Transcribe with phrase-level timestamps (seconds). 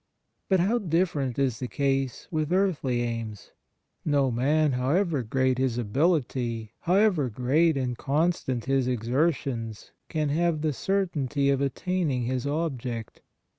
[0.49, 3.51] But how different is the case with earthly aims.
[4.03, 10.73] No man, however great his ability, however great and constant his exertions, can have the
[10.73, 13.21] certainty of attaining his object.